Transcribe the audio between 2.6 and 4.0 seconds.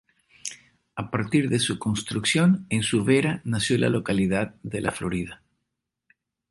en su vera nació la